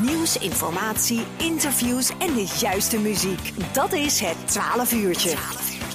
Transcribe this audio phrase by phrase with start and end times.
[0.00, 3.52] Nieuws, informatie, interviews en de juiste muziek.
[3.72, 5.34] Dat is het 12 uurtje.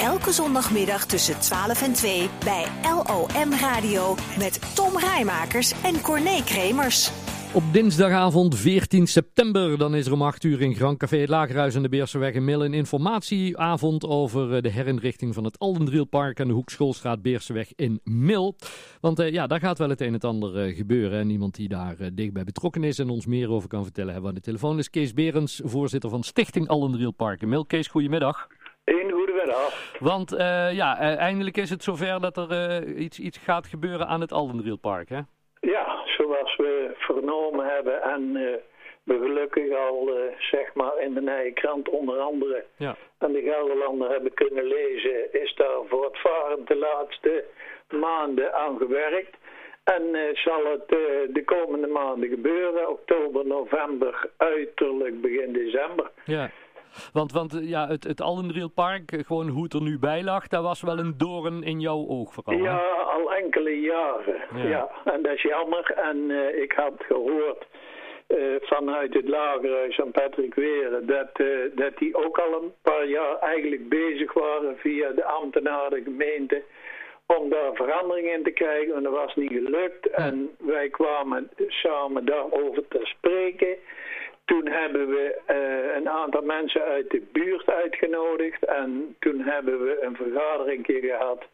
[0.00, 7.10] Elke zondagmiddag tussen 12 en 2 bij LOM Radio met Tom Rijmakers en Corné Kremers.
[7.58, 11.74] Op dinsdagavond 14 september dan is er om 8 uur in Grand Café Het Lagerhuis
[11.74, 16.48] en de Beersenweg in Mil een informatieavond over eh, de herinrichting van het Aldendrielpark en
[16.48, 18.56] de Hoekschoolstraat Beersenweg in Mil.
[19.00, 21.18] Want uh, ja, daar gaat wel het een en het ander uh, gebeuren.
[21.20, 24.30] En iemand die daar uh, dichtbij betrokken is en ons meer over kan vertellen hebben
[24.30, 27.66] we aan de telefoon is Kees Berends, voorzitter van Stichting Aldendrielpark in Mil.
[27.66, 28.46] Kees, goedemiddag.
[28.84, 29.96] Een goedemiddag.
[29.98, 30.30] Want
[30.74, 35.20] ja, eindelijk is het zover dat er iets, iets gaat gebeuren aan het Aldendrielpark, hè?
[36.28, 38.54] Zoals we vernomen hebben en uh,
[39.02, 42.96] we gelukkig al uh, zeg maar in de nieuwe krant onder andere ja.
[43.18, 47.44] en de Gelderlander hebben kunnen lezen, is daar voortvarend de laatste
[47.90, 49.36] maanden aan gewerkt.
[49.84, 50.88] En uh, zal het
[51.34, 56.10] de komende maanden gebeuren, oktober, november, uiterlijk begin december.
[56.24, 56.50] Ja.
[57.12, 60.82] Want, want ja, het, het Allendrielpark, gewoon hoe het er nu bij lag, dat was
[60.82, 62.62] wel een doorn in jouw oog vooral.
[62.62, 62.78] Ja,
[63.16, 64.42] al enkele jaren.
[64.54, 64.68] Ja.
[64.68, 64.90] ja.
[65.04, 65.92] en dat is jammer.
[65.96, 67.66] En uh, ik had gehoord
[68.28, 73.06] uh, vanuit het lagerhuis aan Patrick Weren dat, uh, dat die ook al een paar
[73.06, 76.62] jaar eigenlijk bezig waren via de ambtenaren, gemeente
[77.26, 78.94] om daar verandering in te krijgen.
[78.94, 80.10] En dat was niet gelukt.
[80.10, 83.76] En wij kwamen samen daarover te spreken.
[84.48, 88.64] Toen hebben we uh, een aantal mensen uit de buurt uitgenodigd.
[88.64, 91.44] En toen hebben we een vergadering gehad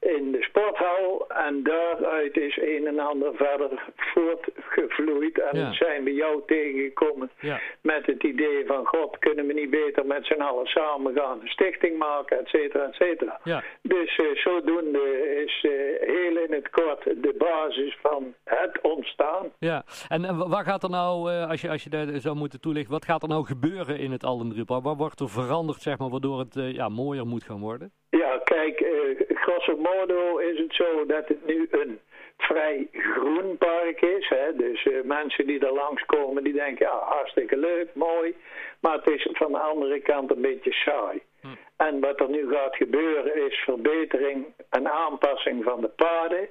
[0.00, 1.24] in de sporthal.
[1.28, 5.38] En daaruit is een en ander verder voortgevloeid.
[5.40, 5.72] En Ja.
[5.72, 7.60] zijn we jou tegengekomen Ja.
[7.80, 8.86] met het idee van...
[8.86, 12.84] God, kunnen we niet beter met z'n allen samen gaan een stichting maken, et cetera,
[12.84, 13.40] et cetera.
[13.44, 13.62] Ja.
[13.82, 19.46] Dus eh, zodoende is eh, heel in het kort de basis van het ontstaan.
[19.58, 22.60] Ja, en eh, wat gaat er nou, eh, als je, als je daar zou moeten
[22.60, 24.82] toelichten, wat gaat er nou gebeuren in het Allendrielpark?
[24.84, 27.92] Wat wordt er veranderd, zeg maar, waardoor het ja, mooier moet gaan worden?
[28.10, 32.00] Ja, kijk, eh, grosso modo is het zo dat het nu een
[32.36, 34.28] vrij groen park is.
[34.28, 34.56] Hè?
[34.56, 38.36] Dus eh, mensen die er langskomen, die denken, ja, hartstikke leuk, mooi.
[38.80, 41.22] Maar het is van de andere kant een beetje saai.
[41.40, 41.48] Hm.
[41.76, 46.48] En wat er nu gaat gebeuren is verbetering en aanpassing van de paden.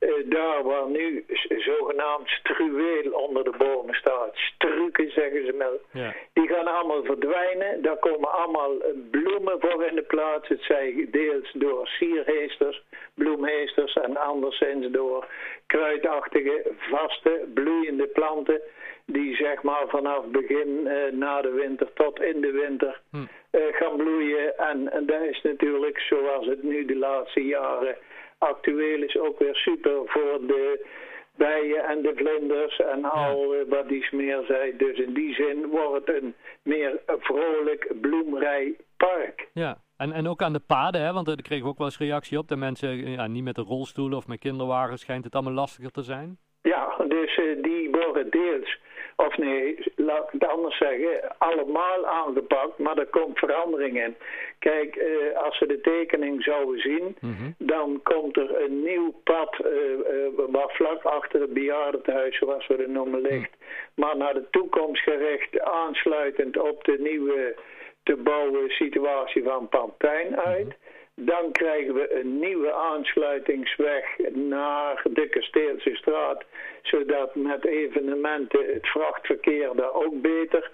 [0.00, 1.24] Eh, daar waar nu
[1.58, 6.14] zogenaamd struweel onder de bomen staat, struken zeggen ze wel, Ja.
[6.32, 7.82] die gaan allemaal verdwijnen.
[7.82, 10.48] Daar komen allemaal eh, bloemen voor in de plaats.
[10.48, 12.82] Het zij deels door sierheesters,
[13.14, 15.26] bloemheesters en anderszins door
[15.66, 18.60] kruidachtige, vaste, bloeiende planten.
[19.06, 23.16] Die zeg maar vanaf begin eh, na de winter tot in de winter Hm.
[23.50, 24.58] eh, gaan bloeien.
[24.58, 27.96] En, en dat is natuurlijk zoals het nu de laatste jaren
[28.40, 30.86] actueel is ook weer super voor de
[31.36, 34.76] bijen en de vlinders en al wat iets meer zei.
[34.76, 39.48] Dus in die zin wordt het een meer vrolijk, bloemrij park.
[39.52, 41.12] Ja, en, en ook aan de paden, hè?
[41.12, 42.48] want daar kregen we ook wel eens reactie op.
[42.48, 46.02] Dat mensen ja, niet met een rolstoel of met kinderwagens schijnt het allemaal lastiger te
[46.02, 46.38] zijn.
[47.08, 48.78] Dus eh, die worden deels,
[49.16, 54.16] of nee, laat ik het anders zeggen, allemaal aangepakt, maar er komt verandering in.
[54.58, 57.50] Kijk, eh, als we de tekening zouden zien, Mhm.
[57.58, 59.72] dan komt er een nieuw pad eh,
[60.48, 63.50] wat vlak achter het bejaardentehuis, zoals we het noemen, ligt.
[63.94, 67.56] Maar naar de toekomst gericht, aansluitend op de nieuwe
[68.02, 70.74] te bouwen situatie van Pantijn uit.
[71.22, 76.44] Dan krijgen we een nieuwe aansluitingsweg naar de Kasteelse straat,
[76.82, 80.70] zodat met evenementen het vrachtverkeer daar ook beter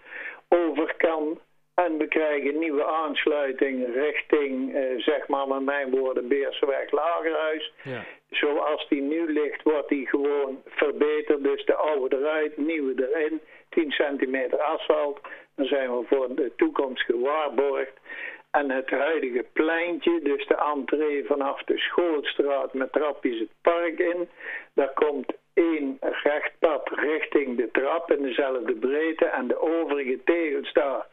[0.49, 1.41] over kan.
[1.75, 7.73] En we krijgen een nieuwe aansluiting richting, eh, zeg maar met mijn woorden, Beerseweg Lagerhuis.
[7.83, 8.05] Ja.
[8.31, 11.43] Zoals die nu ligt, wordt die gewoon verbeterd.
[11.43, 13.41] Dus de oude eruit, nieuwe erin.
[13.69, 15.21] 10 centimeter asfalt.
[15.57, 17.93] Dan zijn we voor de toekomst gewaarborgd.
[18.59, 24.29] En het huidige pleintje, dus de entree vanaf de schoolstraat met trapjes het park in.
[24.75, 29.25] Daar komt één rechtpad richting de trap in dezelfde breedte.
[29.25, 31.07] En de overige tegels daar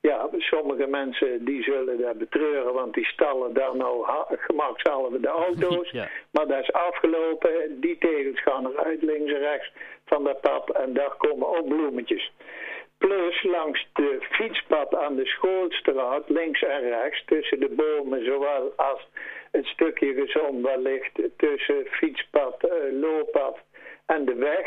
[0.00, 5.28] ja, sommige mensen die zullen dat betreuren, want die stallen daar nou ha- gemakshalve de
[5.28, 5.90] auto's.
[6.00, 6.08] Ja.
[6.30, 7.80] Maar dat is afgelopen.
[7.80, 9.72] Die tegels gaan eruit, links en rechts
[10.06, 10.70] van dat pad.
[10.70, 12.32] En daar komen ook bloemetjes.
[13.00, 19.08] Plus langs de fietspad aan de schoolstraat, links en rechts, tussen de bomen, zowel als
[19.50, 22.70] het stukje gezond waar ligt tussen fietspad, eh,
[23.00, 23.58] looppad
[24.06, 24.66] en de weg.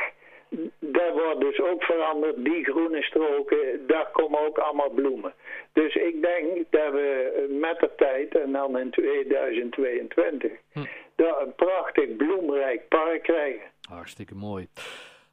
[0.80, 5.34] Daar wordt dus ook veranderd, die groene stroken, daar komen ook allemaal bloemen.
[5.74, 10.80] Dus ik denk dat we met de tijd, en dan in 2022, Hm.
[11.16, 13.72] daar een prachtig bloemrijk park krijgen.
[13.90, 14.68] Hartstikke mooi.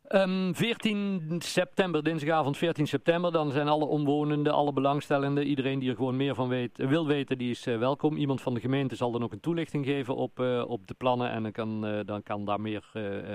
[0.08, 5.97] 14 ehm, september, dinsdagavond 14 september, dan zijn alle omwonenden, alle belangstellenden, iedereen die er
[5.97, 8.17] gewoon meer van weet, wil weten, die is welkom.
[8.17, 11.43] Iemand van de gemeente zal dan ook een toelichting geven op, op de plannen en
[11.43, 12.91] dan kan, dan kan daar meer,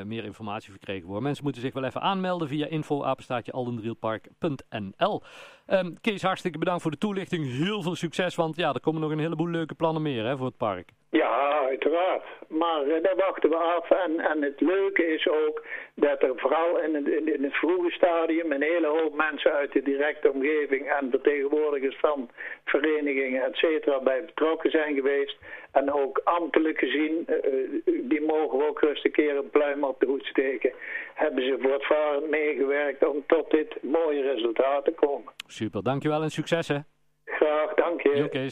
[0.05, 1.23] meer informatie verkregen worden.
[1.23, 5.21] Mensen moeten zich wel even aanmelden via info-aldendrielpark.nl.
[5.67, 7.43] Um, Kees, hartstikke bedankt voor de toelichting.
[7.65, 10.45] Heel veel succes, want ja, er komen nog een heleboel leuke plannen meer hè, voor
[10.45, 10.89] het park.
[11.09, 12.23] Ja, uiteraard.
[12.47, 13.89] Maar uh, daar wachten we af.
[13.89, 15.65] En, en het leuke is ook
[15.95, 19.81] dat er vooral in het, in, het vroege stadium een hele hoop mensen uit de
[19.81, 22.29] directe omgeving en vertegenwoordigers van
[22.65, 25.37] verenigingen, et cetera, bij betrokken zijn geweest.
[25.75, 29.99] En ook ambtelijk gezien, uh, die mogen we ook rustig een keer een pluim op
[29.99, 30.71] de hoed steken.
[31.13, 35.33] Hebben ze voortvarend meegewerkt om tot dit mooie resultaat te komen.
[35.47, 36.77] Super, dankjewel en succes hè.
[37.25, 38.09] Graag, dank je.
[38.09, 38.49] Oké, okay,